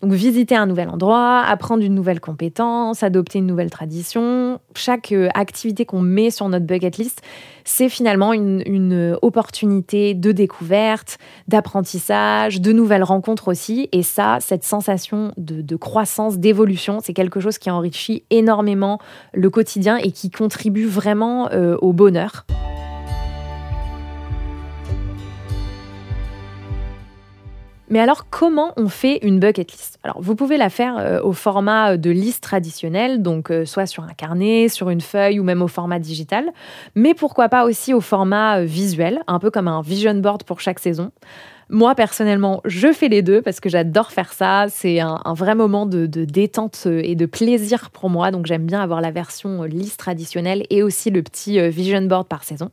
Donc 0.02 0.14
visiter 0.14 0.56
un 0.56 0.66
nouvel 0.66 0.90
endroit, 0.90 1.42
apprendre 1.42 1.84
une 1.84 1.94
nouvelle 1.94 2.20
compétence, 2.20 3.04
adopter 3.04 3.38
une 3.38 3.46
nouvelle 3.46 3.70
tradition. 3.70 4.60
Chaque 4.76 5.12
euh, 5.12 5.30
activité 5.36 5.86
qu'on 5.86 6.02
met 6.02 6.32
sur 6.32 6.50
notre 6.50 6.66
bucket 6.66 6.98
list, 6.98 7.22
c'est 7.66 7.88
finalement 7.88 8.34
une, 8.34 9.18
opportunité 9.22 10.14
de 10.14 10.32
découverte, 10.32 11.18
d'apprentissage, 11.48 12.62
de 12.62 12.72
nouvelles 12.72 13.04
rencontres 13.04 13.48
aussi. 13.48 13.90
Et 13.92 14.02
ça, 14.02 14.38
cette 14.40 14.64
sensation 14.64 15.34
de, 15.38 15.76
croissance, 15.76 16.40
d'évolution, 16.40 17.00
c'est 17.02 17.14
quelque 17.14 17.40
chose 17.40 17.58
qui 17.58 17.70
enrichit 17.70 18.24
énormément 18.32 19.00
le 19.34 19.50
quotidien 19.50 19.98
et 19.98 20.12
qui 20.12 20.32
contribue 20.32 20.86
vraiment 20.86 21.50
euh, 21.52 21.78
au 21.82 21.94
bonheur. 21.94 22.46
Mais 27.92 28.00
alors, 28.00 28.30
comment 28.30 28.72
on 28.78 28.88
fait 28.88 29.20
une 29.22 29.38
bucket 29.38 29.70
list? 29.70 30.00
Alors, 30.04 30.22
vous 30.22 30.34
pouvez 30.34 30.56
la 30.56 30.70
faire 30.70 30.98
euh, 30.98 31.22
au 31.22 31.34
format 31.34 31.98
de 31.98 32.10
liste 32.10 32.42
traditionnelle, 32.42 33.22
donc 33.22 33.52
euh, 33.52 33.66
soit 33.66 33.86
sur 33.86 34.04
un 34.04 34.14
carnet, 34.14 34.70
sur 34.70 34.90
une 34.90 35.02
feuille 35.02 35.42
ou 35.42 35.44
même 35.44 35.62
au 35.62 35.68
format 35.68 36.00
digital, 36.00 36.52
mais 36.96 37.14
pourquoi 37.14 37.50
pas 37.50 37.66
aussi 37.66 37.94
au 37.94 38.00
format 38.00 38.60
euh, 38.60 38.64
visuel, 38.64 39.20
un 39.28 39.40
peu 39.40 39.52
comme 39.52 39.68
un 39.68 39.82
vision 39.82 40.14
board 40.16 40.44
pour 40.44 40.62
chaque 40.62 40.80
saison. 40.80 41.12
Moi, 41.68 41.94
personnellement, 41.94 42.62
je 42.64 42.94
fais 42.94 43.10
les 43.10 43.22
deux 43.22 43.42
parce 43.42 43.60
que 43.60 43.68
j'adore 43.68 44.14
faire 44.14 44.32
ça. 44.32 44.68
C'est 44.70 45.02
un, 45.02 45.34
vrai 45.34 45.56
moment 45.56 45.86
de, 45.86 46.06
détente 46.06 46.86
et 46.86 47.16
de 47.16 47.26
plaisir 47.26 47.90
pour 47.92 48.10
moi. 48.10 48.32
Donc, 48.32 48.46
j'aime 48.46 48.66
bien 48.66 48.82
avoir 48.82 49.00
la 49.00 49.12
version 49.12 49.64
liste 49.64 49.98
traditionnelle 49.98 50.66
et 50.70 50.84
aussi 50.84 51.12
le 51.12 51.24
petit 51.24 51.70
vision 51.70 52.02
board 52.02 52.28
par 52.28 52.44
saison. 52.44 52.72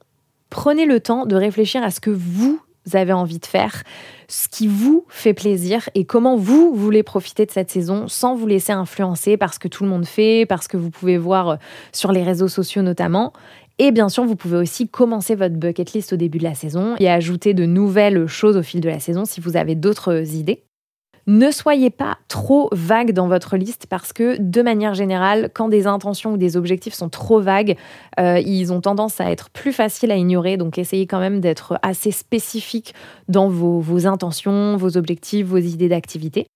Prenez 0.51 0.85
le 0.85 0.99
temps 0.99 1.27
de 1.27 1.37
réfléchir 1.37 1.81
à 1.85 1.93
ce 1.93 2.01
que 2.01 2.11
vous 2.11 2.61
avez 2.97 3.13
envie 3.13 3.39
de 3.39 3.47
faire, 3.47 3.83
ce 4.29 4.49
qui 4.49 4.67
vous 4.67 5.05
fait 5.09 5.35
plaisir 5.35 5.89
et 5.95 6.05
comment 6.05 6.37
vous 6.37 6.75
voulez 6.75 7.03
profiter 7.03 7.47
de 7.47 7.51
cette 7.51 7.71
saison 7.71 8.09
sans 8.09 8.35
vous 8.35 8.47
laisser 8.47 8.73
influencer 8.73 9.37
par 9.37 9.55
ce 9.55 9.59
que 9.59 9.69
tout 9.69 9.85
le 9.85 9.91
monde 9.91 10.07
fait, 10.07 10.47
parce 10.47 10.69
que 10.69 10.77
vous 10.77 10.91
pouvez 10.91 11.19
voir 11.19 11.49
euh, 11.49 11.57
sur 11.93 12.13
les 12.13 12.23
réseaux 12.23 12.49
sociaux 12.49 12.83
notamment. 12.83 13.33
Et 13.79 13.93
bien 13.93 14.09
sûr, 14.09 14.25
vous 14.25 14.37
pouvez 14.37 14.57
aussi 14.57 14.89
commencer 14.89 15.37
votre 15.37 15.55
bucket 15.55 15.93
list 15.93 16.13
au 16.13 16.17
début 16.17 16.39
de 16.39 16.45
la 16.45 16.55
saison 16.55 16.97
et 16.99 17.09
ajouter 17.09 17.55
de 17.55 17.65
nouvelles 17.65 18.27
choses 18.27 18.57
au 18.57 18.63
fil 18.63 18.81
de 18.81 18.89
la 18.89 18.99
saison 18.99 19.25
si 19.25 19.41
vous 19.41 19.57
avez 19.57 19.77
d'autres 19.77 20.35
idées. 20.35 20.65
Ne 21.29 21.51
soyez 21.51 21.91
pas 21.91 22.17
trop 22.29 22.71
vague 22.73 23.13
dans 23.13 23.29
votre 23.29 23.59
liste 23.59 23.87
parce 23.87 24.15
que 24.15 24.39
de 24.41 24.63
manière 24.63 24.95
générale, 24.95 25.51
quand 25.53 25.69
des 25.69 25.87
intentions 25.87 26.33
ou 26.33 26.37
des 26.39 26.57
objectifs 26.57 26.95
sont 26.95 27.11
trop 27.11 27.39
vagues, 27.39 27.77
euh, 28.19 28.41
ils 28.41 28.73
ont 28.73 28.81
tendance 28.81 29.21
à 29.21 29.31
être 29.31 29.51
plus 29.51 29.75
faciles 29.75 30.11
à 30.11 30.17
ignorer. 30.17 30.57
Donc 30.57 30.79
essayez 30.79 31.07
quand 31.07 31.21
même 31.21 31.41
d'être 31.41 31.79
assez 31.83 32.13
spécifique 32.13 32.95
dans 33.29 33.51
vos 33.51 34.07
intentions, 34.07 34.79
vos 34.79 34.97
objectifs, 34.97 35.47
vos 35.47 35.59
idées 35.59 35.91
d'activité. 35.91 36.47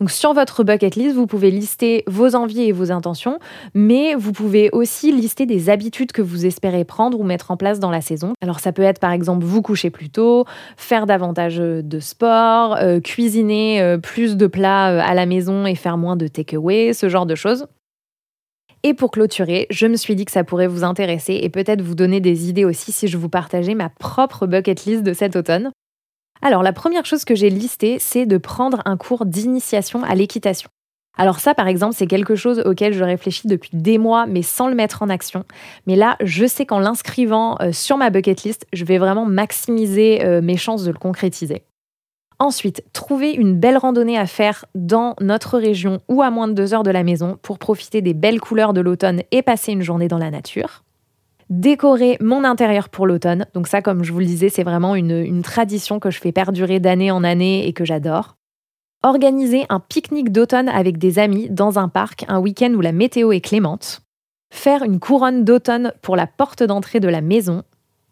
Donc 0.00 0.10
sur 0.10 0.34
votre 0.34 0.64
bucket 0.64 0.96
list, 0.96 1.14
vous 1.14 1.28
pouvez 1.28 1.52
lister 1.52 2.02
vos 2.08 2.34
envies 2.34 2.62
et 2.62 2.72
vos 2.72 2.90
intentions, 2.90 3.38
mais 3.74 4.16
vous 4.16 4.32
pouvez 4.32 4.68
aussi 4.72 5.12
lister 5.12 5.46
des 5.46 5.70
habitudes 5.70 6.10
que 6.10 6.20
vous 6.20 6.46
espérez 6.46 6.84
prendre 6.84 7.20
ou 7.20 7.22
mettre 7.22 7.52
en 7.52 7.56
place 7.56 7.78
dans 7.78 7.92
la 7.92 8.00
saison. 8.00 8.32
Alors 8.42 8.58
ça 8.58 8.72
peut 8.72 8.82
être 8.82 8.98
par 8.98 9.12
exemple 9.12 9.44
vous 9.44 9.62
coucher 9.62 9.90
plus 9.90 10.10
tôt, 10.10 10.46
faire 10.76 11.06
davantage 11.06 11.58
de 11.58 12.00
sport, 12.00 12.74
euh, 12.74 12.98
cuisiner 12.98 13.80
euh, 13.80 13.98
plus 13.98 14.36
de 14.36 14.48
plats 14.48 14.90
euh, 14.90 15.00
à 15.00 15.14
la 15.14 15.26
maison 15.26 15.64
et 15.64 15.76
faire 15.76 15.96
moins 15.96 16.16
de 16.16 16.26
takeaway, 16.26 16.92
ce 16.92 17.08
genre 17.08 17.26
de 17.26 17.36
choses. 17.36 17.66
Et 18.82 18.94
pour 18.94 19.12
clôturer, 19.12 19.68
je 19.70 19.86
me 19.86 19.96
suis 19.96 20.16
dit 20.16 20.24
que 20.24 20.32
ça 20.32 20.42
pourrait 20.42 20.66
vous 20.66 20.82
intéresser 20.82 21.38
et 21.40 21.48
peut-être 21.50 21.82
vous 21.82 21.94
donner 21.94 22.20
des 22.20 22.48
idées 22.48 22.64
aussi 22.64 22.90
si 22.90 23.06
je 23.06 23.16
vous 23.16 23.28
partageais 23.28 23.74
ma 23.74 23.90
propre 23.90 24.46
bucket 24.46 24.84
list 24.86 25.04
de 25.04 25.12
cet 25.12 25.36
automne. 25.36 25.70
Alors, 26.44 26.62
la 26.62 26.74
première 26.74 27.06
chose 27.06 27.24
que 27.24 27.34
j'ai 27.34 27.48
listée, 27.48 27.96
c'est 27.98 28.26
de 28.26 28.36
prendre 28.36 28.82
un 28.84 28.98
cours 28.98 29.24
d'initiation 29.24 30.04
à 30.04 30.14
l'équitation. 30.14 30.68
Alors 31.16 31.40
ça, 31.40 31.54
par 31.54 31.68
exemple, 31.68 31.94
c'est 31.96 32.06
quelque 32.06 32.34
chose 32.34 32.60
auquel 32.66 32.92
je 32.92 33.02
réfléchis 33.02 33.48
depuis 33.48 33.70
des 33.72 33.96
mois, 33.96 34.26
mais 34.26 34.42
sans 34.42 34.68
le 34.68 34.74
mettre 34.74 35.02
en 35.02 35.08
action. 35.08 35.44
Mais 35.86 35.96
là, 35.96 36.18
je 36.22 36.44
sais 36.44 36.66
qu'en 36.66 36.80
l'inscrivant 36.80 37.56
euh, 37.62 37.72
sur 37.72 37.96
ma 37.96 38.10
bucket 38.10 38.42
list, 38.42 38.66
je 38.74 38.84
vais 38.84 38.98
vraiment 38.98 39.24
maximiser 39.24 40.22
euh, 40.22 40.42
mes 40.42 40.58
chances 40.58 40.84
de 40.84 40.90
le 40.90 40.98
concrétiser. 40.98 41.62
Ensuite, 42.38 42.84
trouver 42.92 43.32
une 43.32 43.58
belle 43.58 43.78
randonnée 43.78 44.18
à 44.18 44.26
faire 44.26 44.66
dans 44.74 45.16
notre 45.22 45.56
région 45.56 46.00
ou 46.10 46.20
à 46.20 46.30
moins 46.30 46.48
de 46.48 46.52
deux 46.52 46.74
heures 46.74 46.82
de 46.82 46.90
la 46.90 47.04
maison 47.04 47.38
pour 47.40 47.58
profiter 47.58 48.02
des 48.02 48.12
belles 48.12 48.40
couleurs 48.40 48.74
de 48.74 48.82
l'automne 48.82 49.22
et 49.30 49.40
passer 49.40 49.72
une 49.72 49.82
journée 49.82 50.08
dans 50.08 50.18
la 50.18 50.30
nature. 50.30 50.83
Décorer 51.50 52.16
mon 52.20 52.42
intérieur 52.42 52.88
pour 52.88 53.06
l'automne. 53.06 53.46
Donc 53.52 53.68
ça, 53.68 53.82
comme 53.82 54.02
je 54.02 54.12
vous 54.12 54.20
le 54.20 54.24
disais, 54.24 54.48
c'est 54.48 54.62
vraiment 54.62 54.94
une, 54.94 55.42
tradition 55.42 56.00
que 56.00 56.10
je 56.10 56.18
fais 56.18 56.32
perdurer 56.32 56.80
d'année 56.80 57.10
en 57.10 57.22
année 57.22 57.66
et 57.66 57.72
que 57.72 57.84
j'adore. 57.84 58.36
Organiser 59.02 59.66
un 59.68 59.80
pique-nique 59.80 60.32
d'automne 60.32 60.70
avec 60.70 60.96
des 60.96 61.18
amis 61.18 61.50
dans 61.50 61.78
un 61.78 61.88
parc 61.88 62.24
un 62.28 62.38
week-end 62.38 62.72
où 62.72 62.80
la 62.80 62.92
météo 62.92 63.32
est 63.32 63.42
clémente. 63.42 64.00
Faire 64.50 64.82
une 64.82 65.00
couronne 65.00 65.44
d'automne 65.44 65.92
pour 66.00 66.16
la 66.16 66.26
porte 66.26 66.62
d'entrée 66.62 67.00
de 67.00 67.08
la 67.08 67.20
maison. 67.20 67.62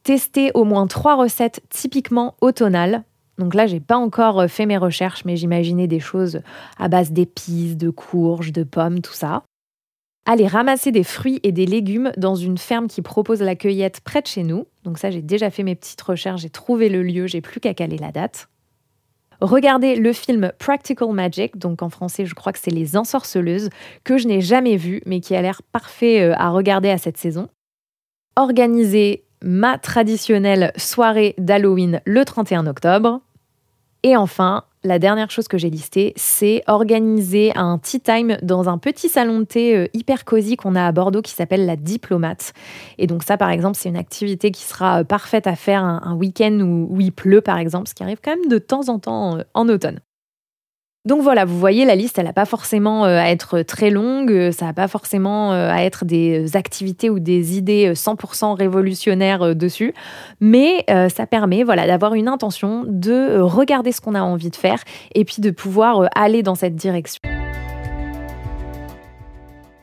Tester 0.02 0.50
au 0.54 0.64
moins 0.64 0.86
trois 0.86 1.14
recettes 1.14 1.62
typiquement 1.70 2.34
automnales. 2.42 3.04
Donc 3.38 3.54
là, 3.54 3.66
j'ai 3.66 3.80
pas 3.80 3.96
encore 3.96 4.44
fait 4.50 4.66
mes 4.66 4.76
recherches, 4.76 5.24
mais 5.24 5.36
j'imaginais 5.36 5.86
des 5.86 6.00
choses 6.00 6.42
à 6.78 6.88
base 6.88 7.12
d'épices, 7.12 7.78
de 7.78 7.88
courges, 7.88 8.52
de 8.52 8.64
pommes, 8.64 9.00
tout 9.00 9.14
ça. 9.14 9.42
Aller 10.24 10.46
ramasser 10.46 10.92
des 10.92 11.02
fruits 11.02 11.40
et 11.42 11.50
des 11.50 11.66
légumes 11.66 12.12
dans 12.16 12.36
une 12.36 12.58
ferme 12.58 12.86
qui 12.86 13.02
propose 13.02 13.42
la 13.42 13.56
cueillette 13.56 14.00
près 14.00 14.22
de 14.22 14.28
chez 14.28 14.44
nous. 14.44 14.66
Donc 14.84 14.98
ça, 14.98 15.10
j'ai 15.10 15.22
déjà 15.22 15.50
fait 15.50 15.64
mes 15.64 15.74
petites 15.74 16.00
recherches, 16.00 16.42
j'ai 16.42 16.50
trouvé 16.50 16.88
le 16.88 17.02
lieu, 17.02 17.26
j'ai 17.26 17.40
plus 17.40 17.60
qu'à 17.60 17.74
caler 17.74 17.98
la 17.98 18.12
date. 18.12 18.48
Regardez 19.40 19.96
le 19.96 20.12
film 20.12 20.52
Practical 20.60 21.10
Magic, 21.10 21.58
donc 21.58 21.82
en 21.82 21.90
français 21.90 22.26
je 22.26 22.34
crois 22.34 22.52
que 22.52 22.60
c'est 22.60 22.70
Les 22.70 22.96
Ensorceleuses, 22.96 23.70
que 24.04 24.16
je 24.16 24.28
n'ai 24.28 24.40
jamais 24.40 24.76
vu 24.76 25.02
mais 25.04 25.20
qui 25.20 25.34
a 25.34 25.42
l'air 25.42 25.62
parfait 25.72 26.22
euh, 26.22 26.34
à 26.36 26.50
regarder 26.50 26.90
à 26.90 26.98
cette 26.98 27.16
saison. 27.16 27.48
Organiser 28.36 29.24
ma 29.42 29.78
traditionnelle 29.78 30.72
soirée 30.76 31.34
d'Halloween 31.38 32.00
le 32.04 32.24
31 32.24 32.68
octobre. 32.68 33.20
Et 34.04 34.16
enfin, 34.16 34.62
la 34.84 34.98
dernière 34.98 35.30
chose 35.30 35.48
que 35.48 35.58
j'ai 35.58 35.70
listée, 35.70 36.12
c'est 36.16 36.62
organiser 36.66 37.52
un 37.56 37.78
tea 37.78 38.00
time 38.00 38.36
dans 38.42 38.68
un 38.68 38.78
petit 38.78 39.08
salon 39.08 39.40
de 39.40 39.44
thé 39.44 39.76
euh, 39.76 39.86
hyper 39.94 40.24
cosy 40.24 40.56
qu'on 40.56 40.74
a 40.74 40.86
à 40.86 40.92
Bordeaux 40.92 41.22
qui 41.22 41.32
s'appelle 41.32 41.66
la 41.66 41.76
Diplomate. 41.76 42.52
Et 42.98 43.06
donc 43.06 43.22
ça, 43.22 43.36
par 43.36 43.50
exemple, 43.50 43.76
c'est 43.76 43.88
une 43.88 43.96
activité 43.96 44.50
qui 44.50 44.62
sera 44.62 45.00
euh, 45.00 45.04
parfaite 45.04 45.46
à 45.46 45.54
faire 45.54 45.84
un, 45.84 46.16
week-end 46.16 46.60
où, 46.60 47.00
il 47.00 47.12
pleut, 47.12 47.40
par 47.40 47.58
exemple, 47.58 47.88
ce 47.88 47.94
qui 47.94 48.02
arrive 48.02 48.18
quand 48.22 48.36
même 48.36 48.48
de 48.48 48.58
temps 48.58 48.88
en 48.88 48.98
temps 48.98 49.38
euh, 49.38 49.42
en 49.54 49.68
automne. 49.68 50.00
Donc 51.04 51.20
voilà, 51.20 51.44
vous 51.44 51.58
voyez, 51.58 51.84
la 51.84 51.96
liste, 51.96 52.16
elle 52.18 52.26
n'a 52.26 52.32
pas 52.32 52.44
forcément 52.44 53.04
euh, 53.04 53.18
à 53.18 53.30
être 53.30 53.62
très 53.62 53.90
longue, 53.90 54.30
euh, 54.30 54.52
ça 54.52 54.66
n'a 54.66 54.72
pas 54.72 54.86
forcément 54.86 55.52
euh, 55.52 55.68
à 55.68 55.82
être 55.82 56.04
des 56.04 56.54
activités 56.56 57.10
ou 57.10 57.18
des 57.18 57.58
idées 57.58 57.92
100% 57.92 58.56
révolutionnaires 58.56 59.56
dessus, 59.56 59.94
mais 60.40 60.84
ça 60.88 61.26
permet 61.26 61.64
voilà, 61.64 61.86
d'avoir 61.86 62.14
une 62.14 62.28
intention, 62.28 62.84
de 62.86 63.40
regarder 63.40 63.90
ce 63.90 64.00
qu'on 64.00 64.14
a 64.14 64.22
envie 64.22 64.50
de 64.50 64.56
faire 64.56 64.78
et 65.14 65.24
puis 65.24 65.36
de 65.40 65.50
pouvoir 65.50 66.08
aller 66.14 66.42
dans 66.42 66.54
cette 66.54 66.76
direction. 66.76 67.20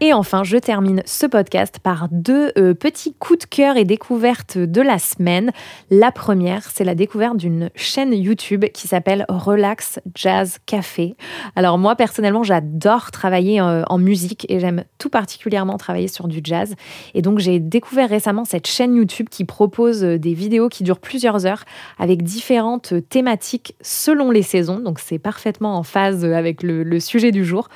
Et 0.02 0.14
enfin, 0.14 0.46
je 0.46 0.56
termine 0.56 1.04
ce 1.06 1.26
podcast 1.26 1.80
par 1.84 2.08
deux 2.10 2.54
euh, 2.58 2.74
petits 2.74 3.14
coups 3.16 3.40
de 3.40 3.44
cœur 3.44 3.76
et 3.76 3.84
découvertes 3.84 4.58
de 4.58 4.82
la 4.82 4.98
semaine. 4.98 5.52
La 5.90 6.14
première, 6.14 6.64
c'est 6.74 6.86
la 6.86 6.96
découverte 6.96 7.36
d'une 7.36 7.70
chaîne 7.76 8.14
YouTube 8.14 8.64
qui 8.74 8.88
s'appelle 8.88 9.26
Relax 9.28 10.00
Jazz 10.16 10.60
Café. 10.66 11.18
Alors 11.58 11.78
moi, 11.78 11.98
personnellement, 11.98 12.44
j'adore 12.44 13.12
travailler 13.12 13.60
euh, 13.60 13.84
en 13.90 13.98
musique 13.98 14.46
et 14.48 14.62
j'aime 14.62 14.86
tout 15.00 15.10
particulièrement 15.10 15.78
travailler 15.78 16.08
sur 16.08 16.30
du 16.30 16.40
jazz. 16.42 16.76
Et 17.14 17.22
donc, 17.22 17.40
j'ai 17.40 17.60
découvert 17.60 18.08
récemment 18.08 18.46
cette 18.46 18.68
chaîne 18.68 18.96
YouTube 18.96 19.28
qui 19.30 19.44
propose 19.44 20.06
euh, 20.06 20.18
des 20.18 20.34
vidéos 20.34 20.70
qui 20.70 20.86
durent 20.86 21.02
plusieurs 21.02 21.46
heures 21.46 21.66
avec 21.98 22.24
différentes 22.24 22.94
thématiques 23.10 23.76
selon 23.82 24.32
les 24.32 24.44
saisons. 24.44 24.80
Donc, 24.80 25.00
c'est 25.00 25.20
parfaitement 25.20 25.76
en 25.76 25.84
phase 25.84 26.24
avec 26.24 26.64
le, 26.64 26.84
le 26.84 27.00
sujet 27.02 27.34
du 27.34 27.44
jour. 27.44 27.68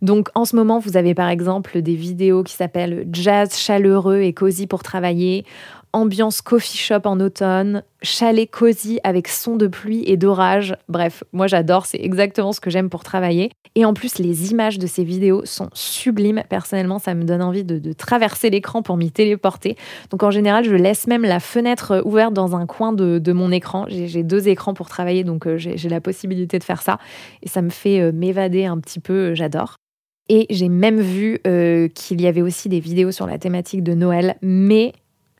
Donc, 0.00 0.28
en 0.36 0.44
ce 0.44 0.54
moment, 0.54 0.78
vous 0.78 0.96
avez 0.96 1.14
par 1.14 1.28
exemple 1.28 1.71
des 1.78 1.94
vidéos 1.94 2.42
qui 2.42 2.54
s'appellent 2.54 3.06
Jazz 3.12 3.56
chaleureux 3.56 4.20
et 4.20 4.32
cosy 4.32 4.66
pour 4.66 4.82
travailler, 4.82 5.44
ambiance 5.92 6.40
coffee 6.40 6.78
shop 6.78 7.02
en 7.04 7.20
automne, 7.20 7.82
chalet 8.02 8.50
cosy 8.50 8.98
avec 9.04 9.28
son 9.28 9.56
de 9.56 9.66
pluie 9.66 10.02
et 10.06 10.16
d'orage. 10.16 10.74
Bref, 10.88 11.22
moi 11.32 11.46
j'adore, 11.46 11.86
c'est 11.86 12.00
exactement 12.00 12.52
ce 12.52 12.60
que 12.60 12.70
j'aime 12.70 12.88
pour 12.88 13.04
travailler. 13.04 13.50
Et 13.74 13.84
en 13.84 13.94
plus, 13.94 14.18
les 14.18 14.50
images 14.50 14.78
de 14.78 14.86
ces 14.86 15.04
vidéos 15.04 15.44
sont 15.44 15.70
sublimes. 15.72 16.42
Personnellement, 16.48 16.98
ça 16.98 17.14
me 17.14 17.24
donne 17.24 17.42
envie 17.42 17.64
de, 17.64 17.92
traverser 17.92 18.50
l'écran 18.50 18.82
pour 18.82 18.96
m'y 18.96 19.10
téléporter. 19.10 19.76
Donc 20.10 20.22
en 20.22 20.30
général, 20.30 20.64
je 20.64 20.74
laisse 20.74 21.06
même 21.06 21.22
la 21.22 21.40
fenêtre 21.40 22.02
ouverte 22.04 22.32
dans 22.32 22.56
un 22.56 22.66
coin 22.66 22.92
de, 22.92 23.32
mon 23.32 23.50
écran. 23.50 23.86
J'ai 23.88 24.22
deux 24.22 24.48
écrans 24.48 24.74
pour 24.74 24.88
travailler, 24.88 25.24
donc 25.24 25.46
euh, 25.46 25.56
j'ai 25.56 25.88
la 25.88 26.00
possibilité 26.00 26.58
de 26.58 26.64
faire 26.64 26.82
ça. 26.82 26.98
Et 27.42 27.48
ça 27.48 27.62
me 27.62 27.70
fait 27.70 28.00
euh, 28.00 28.12
m'évader 28.12 28.66
un 28.66 28.78
petit 28.78 29.00
peu, 29.00 29.34
j'adore. 29.34 29.76
Et 30.28 30.46
j'ai 30.50 30.68
même 30.68 31.00
vu 31.00 31.40
euh, 31.46 31.88
qu'il 31.88 32.20
y 32.20 32.26
avait 32.26 32.42
aussi 32.42 32.68
des 32.68 32.80
vidéos 32.80 33.10
sur 33.10 33.26
la 33.26 33.38
thématique 33.38 33.82
de 33.82 33.94
Noël, 33.94 34.36
mais 34.40 34.92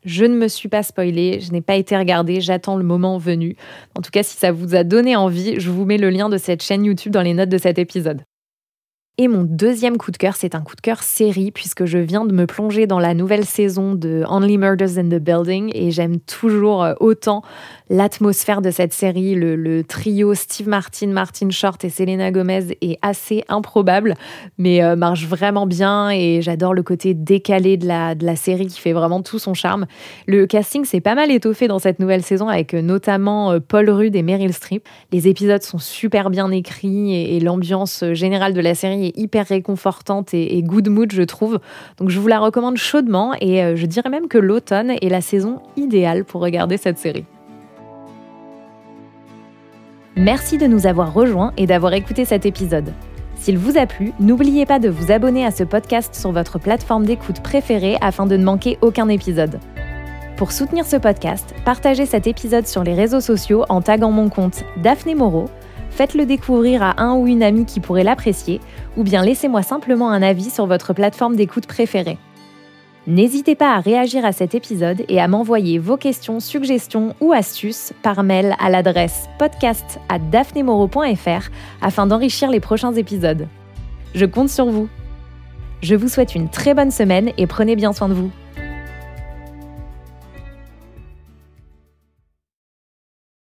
je 0.05 0.25
ne 0.25 0.35
me 0.35 0.47
suis 0.47 0.69
pas 0.69 0.83
spoilée, 0.83 1.39
je 1.39 1.51
n'ai 1.51 1.61
pas 1.61 1.75
été 1.75 1.97
regardée, 1.97 2.41
j'attends 2.41 2.75
le 2.75 2.83
moment 2.83 3.17
venu. 3.17 3.55
En 3.97 4.01
tout 4.01 4.11
cas, 4.11 4.23
si 4.23 4.37
ça 4.37 4.51
vous 4.51 4.75
a 4.75 4.83
donné 4.83 5.15
envie, 5.15 5.59
je 5.59 5.69
vous 5.69 5.85
mets 5.85 5.97
le 5.97 6.09
lien 6.09 6.29
de 6.29 6.37
cette 6.37 6.61
chaîne 6.61 6.83
YouTube 6.83 7.13
dans 7.13 7.21
les 7.21 7.33
notes 7.33 7.49
de 7.49 7.57
cet 7.57 7.79
épisode. 7.79 8.21
Et 9.19 9.27
mon 9.27 9.43
deuxième 9.43 9.97
coup 9.97 10.09
de 10.09 10.17
cœur, 10.17 10.35
c'est 10.35 10.55
un 10.55 10.61
coup 10.61 10.75
de 10.75 10.81
cœur 10.81 11.03
série, 11.03 11.51
puisque 11.51 11.85
je 11.85 11.99
viens 11.99 12.25
de 12.25 12.33
me 12.33 12.47
plonger 12.47 12.87
dans 12.87 12.97
la 12.97 13.13
nouvelle 13.13 13.45
saison 13.45 13.93
de 13.93 14.23
Only 14.27 14.57
Murders 14.57 14.97
in 14.97 15.03
the 15.03 15.21
Building, 15.21 15.69
et 15.75 15.91
j'aime 15.91 16.19
toujours 16.19 16.83
euh, 16.83 16.95
autant 16.99 17.43
l'atmosphère 17.91 18.63
de 18.63 18.71
cette 18.71 18.91
série. 18.91 19.35
Le, 19.35 19.83
trio 19.83 20.33
Steve 20.33 20.67
Martin, 20.67 21.09
Martin 21.09 21.51
Short 21.51 21.85
et 21.85 21.91
Selena 21.91 22.31
Gomez 22.31 22.75
est 22.81 22.97
assez 23.03 23.43
improbable, 23.49 24.15
mais 24.57 24.83
euh, 24.83 24.95
marche 24.95 25.27
vraiment 25.27 25.67
bien, 25.67 26.09
et 26.09 26.41
j'adore 26.41 26.73
le 26.73 26.81
côté 26.81 27.13
décalé 27.13 27.77
de 27.77 27.85
la, 27.85 28.15
de 28.15 28.25
la 28.25 28.35
série 28.35 28.65
qui 28.65 28.79
fait 28.79 28.93
vraiment 28.93 29.21
tout 29.21 29.37
son 29.37 29.53
charme. 29.53 29.85
Le 30.25 30.47
casting 30.47 30.85
s'est 30.85 31.01
pas 31.01 31.13
mal 31.13 31.29
étoffé 31.29 31.67
dans 31.67 31.77
cette 31.77 31.99
nouvelle 31.99 32.23
saison, 32.23 32.47
avec 32.47 32.73
euh, 32.73 32.81
notamment 32.81 33.59
Paul 33.59 33.91
Rudd 33.91 34.15
et 34.15 34.23
Meryl 34.23 34.53
Streep. 34.53 34.87
Les 35.11 35.27
épisodes 35.27 35.61
sont 35.61 35.77
super 35.77 36.31
bien 36.31 36.49
écrits, 36.49 37.13
et 37.13 37.39
l'ambiance 37.39 38.03
générale 38.13 38.55
de 38.55 38.61
la 38.61 38.73
série 38.73 39.02
hyper 39.15 39.47
réconfortante 39.47 40.33
et, 40.33 40.61
good 40.63 40.89
mood, 40.89 41.11
je 41.11 41.23
trouve. 41.23 41.59
Donc 41.97 42.09
je 42.09 42.19
vous 42.19 42.27
la 42.27 42.39
recommande 42.39 42.77
chaudement 42.77 43.33
et 43.41 43.63
euh, 43.63 43.75
je 43.75 43.85
dirais 43.85 44.09
même 44.09 44.27
que 44.27 44.37
l'automne 44.37 44.91
est 45.01 45.09
la 45.09 45.21
saison 45.21 45.61
idéale 45.75 46.23
pour 46.23 46.41
regarder 46.41 46.77
cette 46.77 46.97
série. 46.97 47.25
Merci 50.15 50.57
de 50.57 50.67
nous 50.67 50.85
avoir 50.85 51.13
rejoints 51.13 51.53
et 51.57 51.65
d'avoir 51.65 51.93
écouté 51.93 52.23
cet 52.23 52.45
épisode. 52.45 52.93
S'il 53.35 53.57
vous 53.57 53.77
a 53.77 53.85
plu, 53.87 54.13
n'oubliez 54.19 54.65
pas 54.65 54.79
de 54.79 54.87
vous 54.87 55.11
abonner 55.11 55.45
à 55.45 55.51
ce 55.51 55.63
podcast 55.63 56.15
sur 56.15 56.31
votre 56.31 56.59
plateforme 56.59 57.05
d'écoute 57.05 57.41
préférée 57.41 57.97
afin 57.99 58.25
de 58.25 58.37
ne 58.37 58.43
manquer 58.43 58.77
aucun 58.81 59.09
épisode. 59.09 59.59
Pour 60.37 60.51
soutenir 60.51 60.85
ce 60.85 60.95
podcast, 60.95 61.53
partagez 61.65 62.05
cet 62.05 62.27
épisode 62.27 62.67
sur 62.67 62.83
les 62.83 62.93
réseaux 62.93 63.21
sociaux 63.21 63.65
en 63.69 63.81
taguant 63.81 64.11
mon 64.11 64.29
compte 64.29 64.63
Daphné 64.81 65.13
Moreau 65.15 65.49
faites-le 65.95 66.25
découvrir 66.25 66.83
à 66.83 67.01
un 67.01 67.15
ou 67.15 67.27
une 67.27 67.43
amie 67.43 67.65
qui 67.65 67.79
pourrait 67.79 68.03
l'apprécier, 68.03 68.59
ou 68.97 69.03
bien 69.03 69.23
laissez-moi 69.23 69.61
simplement 69.61 70.09
un 70.09 70.21
avis 70.21 70.49
sur 70.49 70.65
votre 70.65 70.93
plateforme 70.93 71.35
d'écoute 71.35 71.67
préférée. 71.67 72.17
N'hésitez 73.05 73.55
pas 73.55 73.75
à 73.75 73.81
réagir 73.81 74.23
à 74.23 74.31
cet 74.31 74.55
épisode 74.55 75.03
et 75.09 75.19
à 75.19 75.27
m'envoyer 75.27 75.77
vos 75.77 75.97
questions, 75.97 76.39
suggestions 76.39 77.15
ou 77.19 77.33
astuces 77.33 77.91
par 78.01 78.23
mail 78.23 78.55
à 78.59 78.69
l'adresse 78.69 79.27
podcast 79.37 79.99
à 80.07 80.19
afin 81.81 82.07
d'enrichir 82.07 82.49
les 82.49 82.61
prochains 82.61 82.93
épisodes. 82.93 83.47
Je 84.15 84.25
compte 84.25 84.49
sur 84.49 84.67
vous. 84.67 84.87
Je 85.81 85.95
vous 85.95 86.07
souhaite 86.07 86.33
une 86.33 86.47
très 86.47 86.73
bonne 86.73 86.91
semaine 86.91 87.31
et 87.37 87.45
prenez 87.45 87.75
bien 87.75 87.91
soin 87.91 88.07
de 88.07 88.13
vous. 88.13 88.31